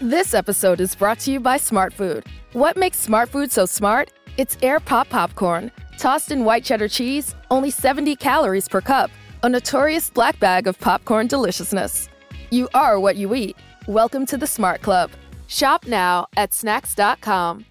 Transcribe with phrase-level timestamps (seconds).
[0.00, 2.24] This episode is brought to you by Smartfood.
[2.52, 4.12] What makes Smartfood so smart?
[4.36, 9.10] It's air pop popcorn, tossed in white cheddar cheese, only 70 calories per cup
[9.42, 12.08] a notorious black bag of popcorn deliciousness.
[12.50, 13.56] You are what you eat.
[13.88, 15.10] Welcome to the Smart Club.
[15.48, 17.64] Shop now at snacks.com.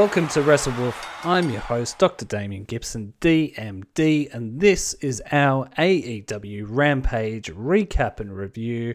[0.00, 1.26] Welcome to Wrestle Wolf.
[1.26, 2.24] I'm your host, Dr.
[2.24, 8.94] Damien Gibson, DMD, and this is our AEW Rampage recap and review.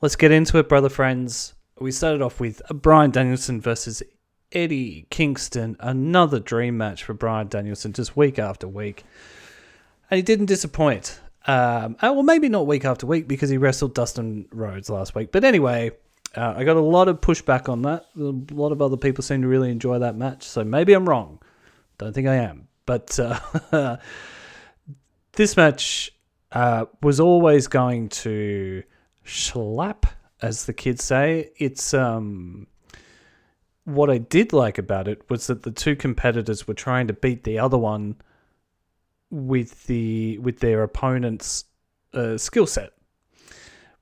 [0.00, 1.52] Let's get into it, brother friends.
[1.78, 4.02] We started off with Bryan Danielson versus
[4.50, 9.04] Eddie Kingston, another dream match for Bryan Danielson, just week after week.
[10.10, 11.20] And he didn't disappoint.
[11.46, 15.32] Um, uh, well, maybe not week after week because he wrestled Dustin Rhodes last week.
[15.32, 15.90] But anyway,
[16.36, 18.06] uh, I got a lot of pushback on that.
[18.16, 20.42] A lot of other people seem to really enjoy that match.
[20.42, 21.40] So maybe I'm wrong.
[21.98, 22.68] Don't think I am.
[22.86, 23.96] But uh,
[25.32, 26.12] this match
[26.52, 28.82] uh, was always going to
[29.24, 30.06] slap,
[30.42, 31.50] as the kids say.
[31.56, 32.66] It's um,
[33.84, 37.44] what I did like about it was that the two competitors were trying to beat
[37.44, 38.16] the other one
[39.30, 41.64] with the with their opponent's
[42.12, 42.92] uh, skill set.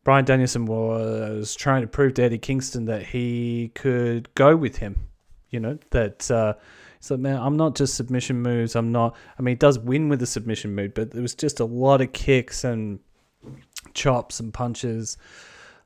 [0.04, 5.08] Bryan Danielson was trying to prove to Eddie Kingston that he could go with him.
[5.50, 6.54] You know, that uh,
[7.00, 8.74] so man, I'm not just submission moves.
[8.74, 9.16] I'm not.
[9.38, 12.00] I mean, he does win with a submission move, but there was just a lot
[12.00, 13.00] of kicks and
[13.92, 15.18] chops and punches,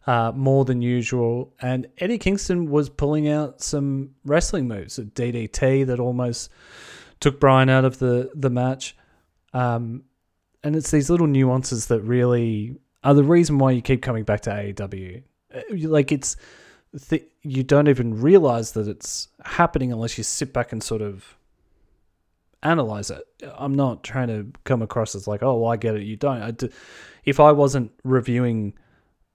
[0.07, 1.53] uh, more than usual.
[1.61, 6.51] And Eddie Kingston was pulling out some wrestling moves, a DDT that almost
[7.21, 8.97] took Bryan out of the the match.
[9.53, 10.05] Um,
[10.63, 14.41] and it's these little nuances that really are the reason why you keep coming back
[14.43, 15.23] to AEW.
[15.55, 16.37] Uh, like it's
[17.09, 21.39] th- you don't even realize that it's happening unless you sit back and sort of
[22.65, 23.23] analyze it.
[23.57, 26.43] I'm not trying to come across as like, oh, well, I get it, you don't.
[26.43, 26.69] I do.
[27.25, 28.75] If I wasn't reviewing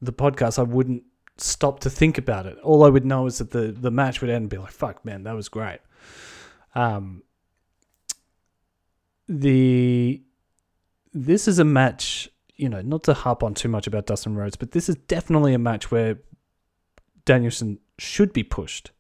[0.02, 1.04] the podcast, I wouldn't
[1.38, 2.58] stop to think about it.
[2.60, 5.06] All I would know is that the the match would end and be like, fuck,
[5.06, 5.80] man, that was great.
[6.76, 7.24] Um,
[9.30, 10.22] the
[11.14, 12.31] this is a match
[12.62, 15.56] you know, not to harp on too much about Dustin Rhodes, but this is definitely
[15.56, 16.20] a match where
[17.26, 18.92] Danielson should be pushed.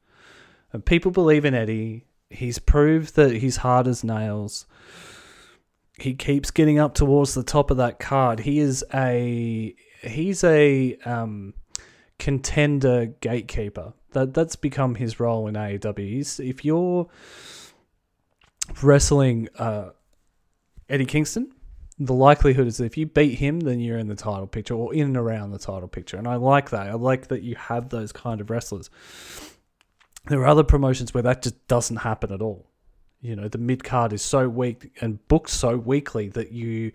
[0.73, 2.05] And people believe in Eddie.
[2.31, 4.65] He's proved that he's hard as nails.
[5.99, 8.39] He keeps getting up towards the top of that card.
[8.39, 11.53] He is a he's a um,
[12.17, 13.93] contender gatekeeper.
[14.13, 15.99] That that's become his role in AEW.
[15.99, 17.07] He's, if you're
[18.81, 19.91] wrestling uh,
[20.89, 21.53] Eddie Kingston,
[21.99, 24.93] the likelihood is that if you beat him, then you're in the title picture or
[24.93, 26.17] in and around the title picture.
[26.17, 26.87] And I like that.
[26.87, 28.89] I like that you have those kind of wrestlers.
[30.25, 32.67] There are other promotions where that just doesn't happen at all.
[33.21, 36.91] You know, the mid card is so weak and booked so weakly that you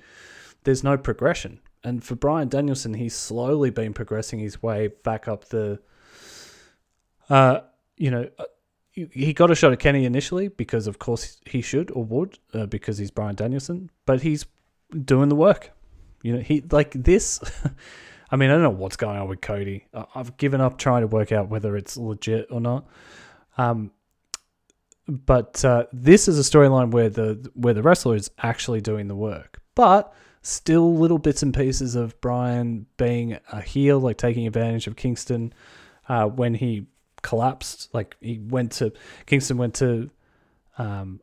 [0.65, 1.61] there's no progression.
[1.85, 5.79] And for Bryan Danielson, he's slowly been progressing his way back up the.
[7.31, 7.61] Uh,
[7.97, 8.45] you know, uh,
[8.93, 12.67] he got a shot at Kenny initially because, of course, he should or would uh,
[12.67, 13.91] because he's Bryan Danielson.
[14.05, 14.47] But he's
[15.05, 15.73] doing the work.
[16.23, 17.41] You know, he like this.
[18.31, 19.87] I mean, I don't know what's going on with Cody.
[20.15, 22.89] I've given up trying to work out whether it's legit or not.
[23.57, 23.93] Um,
[25.09, 29.15] but uh, this is a storyline where the where the wrestler is actually doing the
[29.15, 30.13] work, but
[30.43, 35.53] still little bits and pieces of Bryan being a heel, like taking advantage of Kingston
[36.09, 36.87] uh, when he
[37.23, 37.95] collapsed.
[37.95, 38.93] Like he went to
[39.27, 40.11] Kingston went to
[40.79, 41.21] um,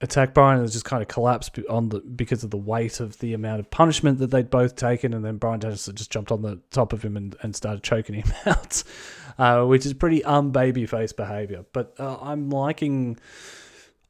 [0.00, 3.32] attack Bryan and just kind of collapsed on the because of the weight of the
[3.32, 6.60] amount of punishment that they'd both taken, and then Bryan Danielson just jumped on the
[6.70, 8.82] top of him and, and started choking him out,
[9.38, 11.64] uh, which is pretty unbabyface behavior.
[11.72, 13.18] But uh, I'm liking.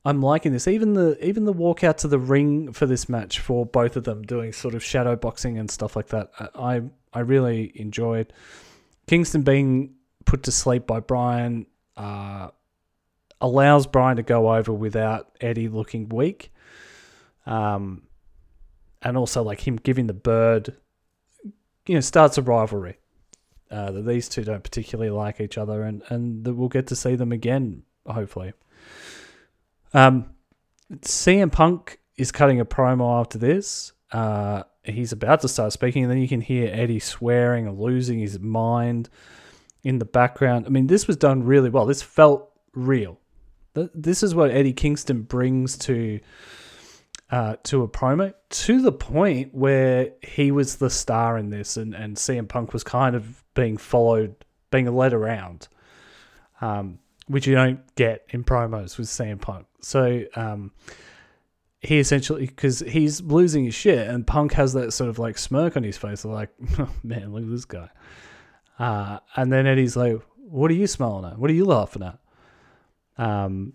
[0.05, 0.69] I'm liking this.
[0.69, 4.05] Even the even the walk out to the ring for this match for both of
[4.05, 6.31] them doing sort of shadow boxing and stuff like that.
[6.55, 8.33] I I really enjoyed
[9.07, 9.95] Kingston being
[10.25, 11.67] put to sleep by Bryan
[11.97, 12.51] uh,
[13.41, 16.53] allows Bryan to go over without Eddie looking weak.
[17.45, 18.03] Um,
[19.03, 20.77] and also like him giving the bird,
[21.87, 22.99] you know, starts a rivalry.
[23.69, 26.95] Uh, that these two don't particularly like each other, and and that we'll get to
[26.95, 28.53] see them again, hopefully.
[29.93, 30.31] Um,
[31.01, 33.93] CM Punk is cutting a promo after this.
[34.13, 38.21] Uh, he's about to start speaking, and then you can hear Eddie swearing and losing
[38.21, 39.09] his mind
[39.83, 40.67] in the background.
[40.67, 41.87] I mean, this was done really well.
[41.87, 43.19] This felt real.
[43.95, 46.21] This is what Eddie Kingston brings to
[47.31, 51.95] uh, to a promo to the point where he was the star in this, and,
[51.95, 54.37] and CM Punk was kind of being followed,
[54.71, 55.69] being led around,
[56.61, 59.67] um, which you don't get in promos with CM Punk.
[59.81, 60.71] So um,
[61.81, 65.77] he essentially, because he's losing his shit, and Punk has that sort of like smirk
[65.77, 67.89] on his face, like, oh, man, look at this guy.
[68.79, 71.39] Uh, and then Eddie's like, what are you smiling at?
[71.39, 72.19] What are you laughing at?
[73.19, 73.75] Um,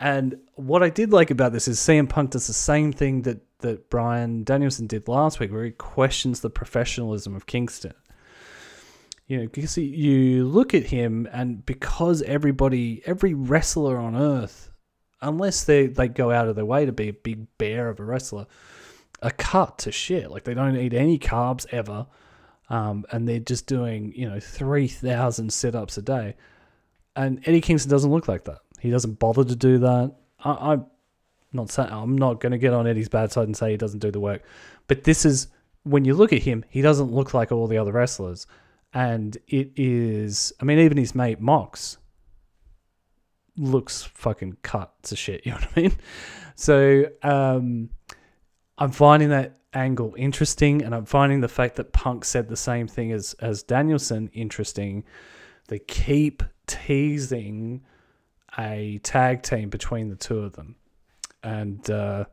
[0.00, 3.40] and what I did like about this is CM Punk does the same thing that
[3.60, 7.94] that Bryan Danielson did last week, where he questions the professionalism of Kingston.
[9.26, 14.70] You know, because you look at him, and because everybody, every wrestler on earth,
[15.22, 18.04] unless they they go out of their way to be a big bear of a
[18.04, 18.46] wrestler,
[19.22, 20.30] are cut to shit.
[20.30, 22.06] Like they don't eat any carbs ever,
[22.68, 26.36] um, and they're just doing you know three thousand sit ups a day.
[27.16, 28.58] And Eddie Kingston doesn't look like that.
[28.80, 30.14] He doesn't bother to do that.
[30.40, 30.86] I, am
[31.52, 34.00] not saying I'm not going to get on Eddie's bad side and say he doesn't
[34.00, 34.42] do the work,
[34.88, 35.48] but this is
[35.84, 38.46] when you look at him, he doesn't look like all the other wrestlers,
[38.92, 40.52] and it is.
[40.60, 41.98] I mean, even his mate Mox
[43.56, 45.42] looks fucking cut to shit.
[45.46, 45.92] You know what I mean?
[46.56, 47.90] So um,
[48.78, 52.88] I'm finding that angle interesting, and I'm finding the fact that Punk said the same
[52.88, 55.04] thing as as Danielson interesting.
[55.68, 57.82] They keep teasing
[58.58, 60.76] a tag team between the two of them.
[61.42, 62.24] And uh,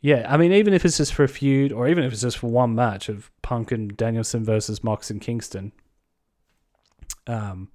[0.00, 2.38] yeah, I mean, even if it's just for a feud, or even if it's just
[2.38, 5.72] for one match of Punk and Danielson versus Mox and Kingston,
[7.26, 7.68] um,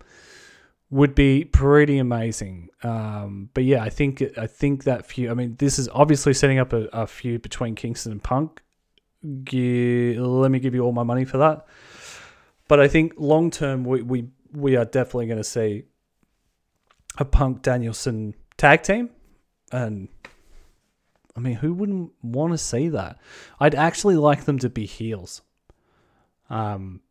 [0.91, 2.69] would be pretty amazing.
[2.83, 5.31] Um, but yeah, I think I think that feud.
[5.31, 8.61] I mean, this is obviously setting up a, a feud between Kingston and Punk.
[9.43, 11.65] G- let me give you all my money for that.
[12.67, 15.83] But I think long term, we, we we are definitely going to see
[17.17, 19.09] a Punk Danielson tag team,
[19.71, 20.07] and
[21.35, 23.17] I mean, who wouldn't want to see that?
[23.59, 25.41] I'd actually like them to be heels.
[26.49, 27.01] Um,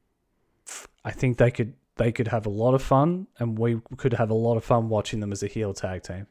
[1.05, 4.31] I think they could they could have a lot of fun, and we could have
[4.31, 6.27] a lot of fun watching them as a heel tag team.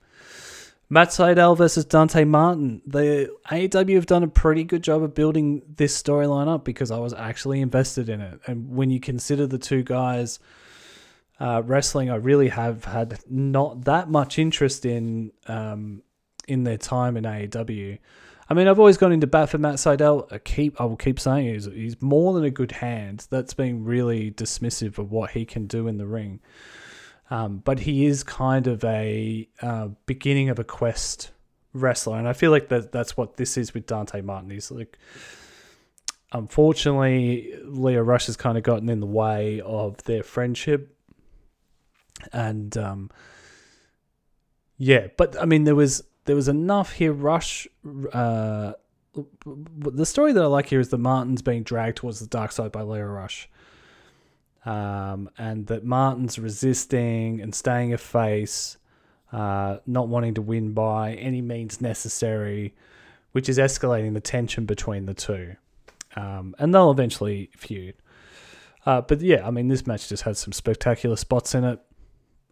[0.90, 2.82] Matt Sydal versus Dante Martin.
[2.86, 7.00] The AEW have done a pretty good job of building this storyline up because I
[7.00, 8.40] was actually invested in it.
[8.48, 10.40] And when you consider the two guys
[11.40, 16.02] uh, wrestling, I really have had not that much interest in um,
[16.48, 18.00] in their time in AEW.
[18.50, 20.32] I mean, I've always gone into bat for Matt Sydal.
[20.32, 23.28] I keep, I will keep saying he's, he's more than a good hand.
[23.30, 26.40] That's being really dismissive of what he can do in the ring.
[27.30, 31.32] Um, but he is kind of a uh, beginning of a quest
[31.74, 34.50] wrestler, and I feel like that that's what this is with Dante Martin.
[34.50, 34.98] He's like,
[36.32, 40.97] unfortunately, Lio Rush has kind of gotten in the way of their friendship
[42.34, 43.10] and um,
[44.78, 47.14] yeah, but I mean, there was there was enough here.
[47.14, 47.68] Rush,
[48.14, 48.74] uh,
[49.14, 52.72] the story that I like here is that Martin's being dragged towards the dark side
[52.72, 53.50] by Lio Rush,
[54.66, 58.78] um, and that Martin's resisting and staying a face,
[59.32, 62.76] uh, not wanting to win by any means necessary,
[63.32, 65.56] which is escalating the tension between the two,
[66.16, 67.96] um, and they'll eventually feud.
[68.86, 71.80] Uh, but yeah, I mean, this match just had some spectacular spots in it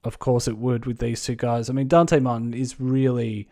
[0.06, 1.70] of course it would with these two guys.
[1.70, 3.50] I mean, Dante Martin is really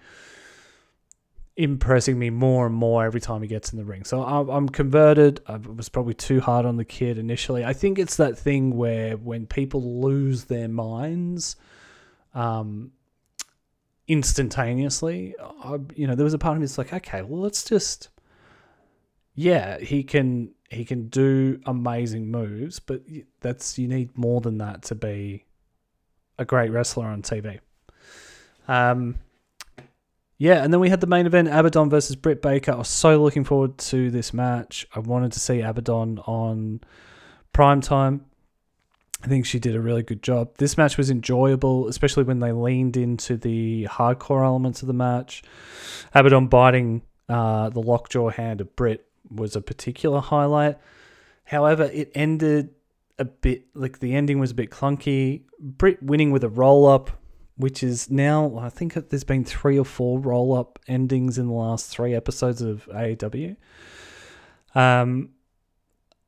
[1.56, 4.04] impressing me more and more every time he gets in the ring.
[4.04, 5.42] So I'm, converted.
[5.48, 7.64] I was probably too hard on the kid initially.
[7.64, 11.56] I think it's that thing where when people lose their minds,
[12.34, 12.92] um,
[14.08, 17.64] instantaneously, I, you know, there was a part of me that's like, okay, well, let's
[17.64, 18.10] just,
[19.36, 23.04] yeah, he can he can do amazing moves, but
[23.42, 25.46] that's you need more than that to be
[26.38, 27.60] a great wrestler on TV.
[28.68, 29.20] Um,
[30.38, 32.74] yeah, and then we had the main event, Abadon versus Britt Baker.
[32.74, 34.86] I was so looking forward to this match.
[34.94, 36.82] I wanted to see Abadon on
[37.54, 38.25] prime time.
[39.24, 40.58] I think she did a really good job.
[40.58, 45.44] This match was enjoyable, especially when they leaned into the hardcore elements of the match.
[46.13, 50.78] Abadon biting uh, the lockjaw hand of Britt was a particular highlight.
[51.46, 52.72] However, it ended
[53.24, 55.44] a bit like the ending was a bit clunky.
[55.60, 57.12] Britt winning with a roll up,
[57.58, 61.53] which is now I think there's been three or four roll up endings in the
[61.53, 63.56] last three episodes of AEW.
[64.75, 65.30] Um,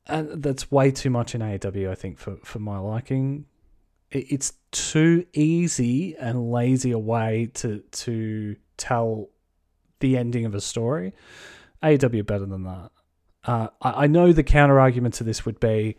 [0.06, 3.46] and that's way too much in AEW, I think, for for my liking.
[4.10, 9.30] It, it's too easy and lazy a way to to tell
[10.00, 11.12] the ending of a story.
[11.82, 12.90] AEW better than that.
[13.44, 15.96] Uh, I, I know the counter argument to this would be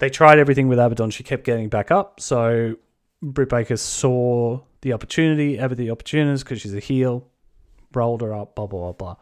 [0.00, 1.12] they tried everything with Abadon.
[1.12, 2.20] She kept getting back up.
[2.20, 2.76] So
[3.22, 7.28] Britt Baker saw the opportunity, ever the opportunist, because she's a heel,
[7.94, 9.16] rolled her up, blah, blah, blah, blah.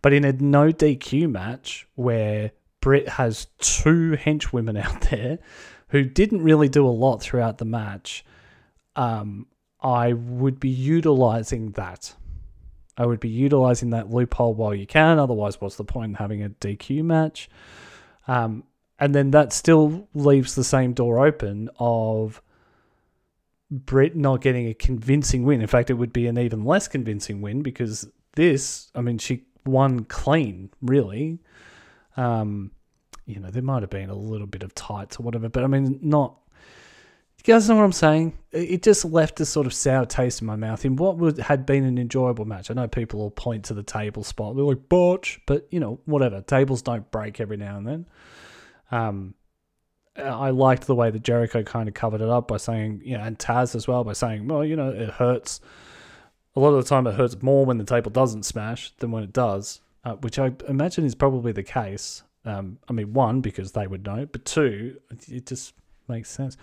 [0.00, 5.40] But in a no DQ match where Britt has two henchwomen out there
[5.88, 8.24] who didn't really do a lot throughout the match,
[8.94, 9.46] um,
[9.80, 12.14] I would be utilizing that.
[12.96, 15.18] I would be utilizing that loophole while you can.
[15.18, 17.50] Otherwise, what's the point in having a DQ match?
[18.28, 18.62] Um,
[19.02, 22.40] and then that still leaves the same door open of
[23.68, 25.60] Britt not getting a convincing win.
[25.60, 29.42] In fact, it would be an even less convincing win because this, I mean, she
[29.66, 31.40] won clean, really.
[32.16, 32.70] Um,
[33.26, 35.66] you know, there might have been a little bit of tights or whatever, but I
[35.66, 36.36] mean, not
[37.44, 38.38] you guys know what I'm saying?
[38.52, 41.66] It just left a sort of sour taste in my mouth in what would had
[41.66, 42.70] been an enjoyable match.
[42.70, 44.54] I know people will point to the table spot.
[44.54, 46.40] They're like, botch, but you know, whatever.
[46.40, 48.06] Tables don't break every now and then.
[48.92, 49.34] Um,
[50.16, 53.24] I liked the way that Jericho kind of covered it up by saying, you know,
[53.24, 55.60] and Taz as well by saying, well, you know, it hurts.
[56.54, 59.22] A lot of the time, it hurts more when the table doesn't smash than when
[59.22, 62.22] it does, uh, which I imagine is probably the case.
[62.44, 65.72] Um, I mean, one because they would know, but two, it just
[66.08, 66.58] makes sense.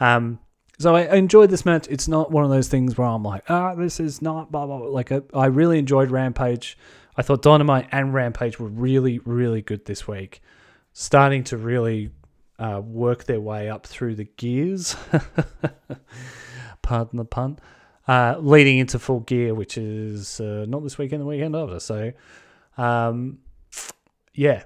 [0.00, 0.38] Um,
[0.78, 1.86] so I, enjoyed this match.
[1.88, 4.78] It's not one of those things where I'm like, ah, this is not blah blah.
[4.78, 4.88] blah.
[4.88, 6.76] Like I, I really enjoyed Rampage.
[7.16, 10.42] I thought Dynamite and Rampage were really really good this week,
[10.98, 12.08] starting to really
[12.58, 14.96] uh, work their way up through the gears.
[16.82, 17.58] Pardon the pun.
[18.08, 21.80] Uh, leading into full gear, which is uh, not this weekend, the weekend after.
[21.80, 22.12] So,
[22.78, 23.40] um,
[24.32, 24.62] yeah,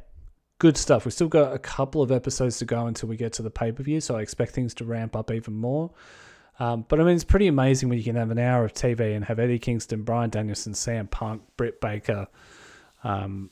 [0.58, 1.04] good stuff.
[1.04, 3.72] We've still got a couple of episodes to go until we get to the pay
[3.72, 5.90] per view, so I expect things to ramp up even more.
[6.60, 9.16] Um, but I mean, it's pretty amazing when you can have an hour of TV
[9.16, 12.28] and have Eddie Kingston, Bryan Danielson, CM Punk, Britt Baker
[13.02, 13.50] um,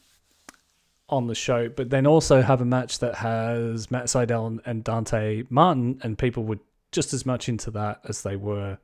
[1.08, 5.44] on the show, but then also have a match that has Matt Sydal and Dante
[5.48, 6.58] Martin, and people were
[6.92, 8.78] just as much into that as they were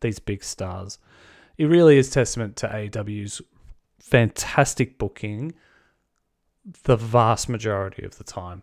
[0.00, 0.98] these big stars.
[1.56, 3.42] It really is testament to AEW's
[3.98, 5.54] fantastic booking
[6.84, 8.62] the vast majority of the time.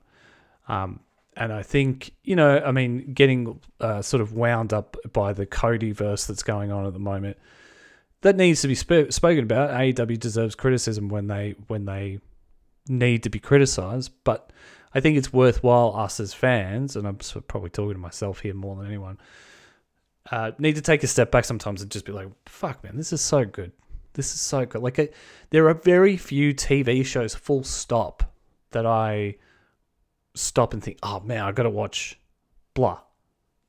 [0.68, 1.02] Um,
[1.36, 5.46] and I think, you know, I mean, getting uh, sort of wound up by the
[5.46, 7.38] Cody verse that's going on at the moment,
[8.22, 9.70] that needs to be sp- spoken about.
[9.70, 12.20] AEW deserves criticism when they when they
[12.90, 14.52] need to be criticized, but
[14.94, 17.18] I think it's worthwhile us as fans, and I'm
[17.48, 19.18] probably talking to myself here more than anyone,
[20.32, 23.14] uh, need to take a step back sometimes and just be like, "Fuck, man, this
[23.14, 23.72] is so good.
[24.14, 24.82] This is so good.
[24.82, 25.14] Like,
[25.52, 28.34] there are very few TV shows, full stop,
[28.72, 29.36] that I
[30.36, 32.20] stop and think, oh man, I got to watch
[32.74, 33.00] blah.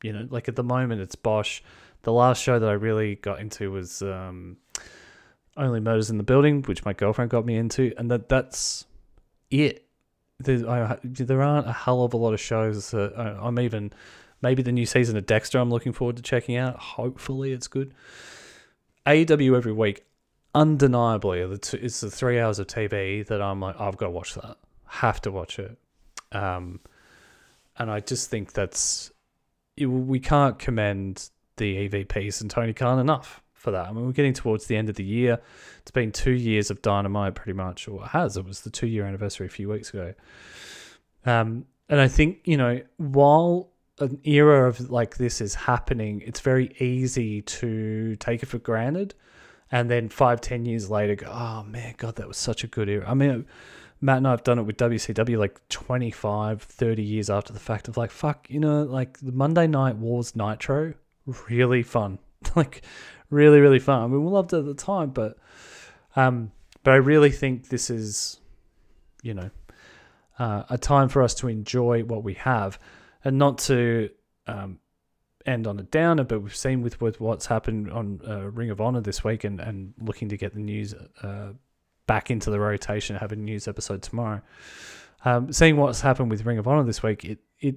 [0.03, 1.61] You know, like at the moment it's Bosch.
[2.03, 4.59] The last show that I really got into was um,
[5.57, 8.87] Only Murders in the Building, which my girlfriend got me into, and that that's
[9.51, 9.85] it.
[10.41, 12.93] There, I, there aren't a hell of a lot of shows.
[12.93, 13.93] That, uh, I'm even
[14.41, 15.59] maybe the new season of Dexter.
[15.59, 16.77] I'm looking forward to checking out.
[16.77, 17.93] Hopefully, it's good.
[19.07, 20.05] AEW every week
[20.55, 24.57] undeniably it's the three hours of TV that I'm like, I've got to watch that.
[24.87, 25.79] Have to watch it.
[26.33, 26.81] Um,
[27.79, 29.13] and I just think that's
[29.79, 33.89] we can't commend the EVPs and Tony Khan enough for that.
[33.89, 35.41] I mean, we're getting towards the end of the year.
[35.81, 38.37] It's been two years of Dynamite, pretty much, or it has.
[38.37, 40.15] It was the two year anniversary a few weeks ago.
[41.27, 46.41] Um, and I think you know, while an era of like this is happening, it's
[46.41, 49.15] very easy to take it for granted
[49.71, 52.89] and then five, ten years later, go, oh man, God, that was such a good
[52.89, 53.05] era.
[53.09, 53.47] I mean,
[54.01, 57.89] Matt and I have done it with WCW like 25, 30 years after the fact
[57.89, 60.95] of like, fuck, you know, like the Monday Night Wars Nitro,
[61.49, 62.19] really fun.
[62.57, 62.83] like,
[63.31, 64.03] really, really fun.
[64.03, 65.39] I mean, we loved it at the time, but,
[66.17, 68.41] um, but I really think this is,
[69.23, 69.51] you know,
[70.39, 72.79] uh, a time for us to enjoy what we have
[73.25, 74.11] and not to
[74.47, 74.79] um,
[75.45, 78.81] end on a downer, but we've seen with, with what's happened on uh, Ring of
[78.81, 81.53] Honor this week and, and looking to get the news uh,
[82.07, 84.41] back into the rotation, have a news episode tomorrow.
[85.25, 87.75] Um, seeing what's happened with Ring of Honor this week, it it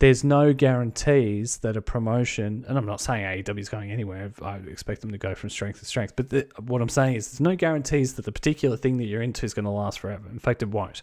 [0.00, 4.32] there's no guarantees that a promotion, and I'm not saying AEW is going anywhere.
[4.40, 6.14] I expect them to go from strength to strength.
[6.14, 9.22] But the, what I'm saying is, there's no guarantees that the particular thing that you're
[9.22, 10.28] into is going to last forever.
[10.30, 11.02] In fact, it won't.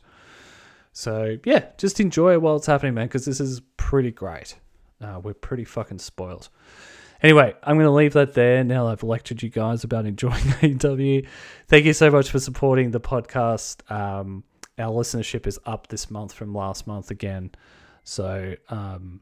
[0.94, 4.56] So yeah, just enjoy it while it's happening, man, because this is pretty great.
[5.02, 6.48] Uh, we're pretty fucking spoiled.
[7.22, 8.64] Anyway, I'm going to leave that there.
[8.64, 11.28] Now I've lectured you guys about enjoying AEW.
[11.68, 13.90] Thank you so much for supporting the podcast.
[13.92, 14.46] Um,
[14.78, 17.52] our listenership is up this month from last month again.
[18.06, 19.20] So um,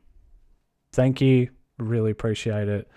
[0.92, 1.50] thank you.
[1.80, 2.88] Really appreciate it.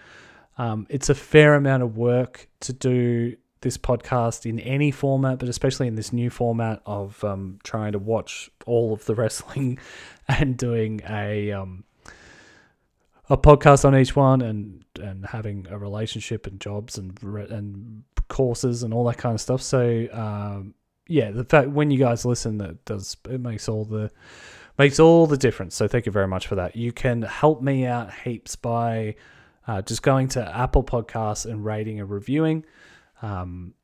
[0.59, 5.49] Um, it's a fair amount of work to do this podcast in any format, but
[5.49, 9.79] especially in this new format of um, trying to watch all of the wrestling
[10.29, 11.85] and doing a um,
[13.29, 18.83] a podcast on each one and and having a relationship and jobs and and courses
[18.83, 19.63] and all that kind of stuff.
[19.63, 20.75] So um,
[21.09, 24.11] yeah, the fact when you guys listen, that does it makes all the
[24.79, 25.75] makes all the difference.
[25.75, 26.77] So thank you very much for that.
[26.77, 29.17] You can help me out heaps by
[29.67, 32.65] uh, just going to Apple Podcasts and rating and reviewing.
[33.23, 33.75] Um,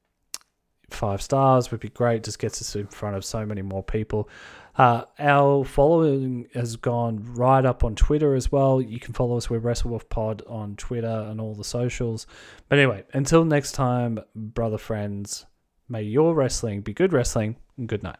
[0.90, 2.24] five stars would be great.
[2.24, 4.28] Just gets us in front of so many more people.
[4.76, 8.80] Uh, our following has gone right up on Twitter as well.
[8.80, 12.26] You can follow us with WrestleWolf Pod on Twitter and all the socials.
[12.68, 15.44] But anyway, until next time, brother friends,
[15.92, 18.16] may your wrestling be good wrestling and good night.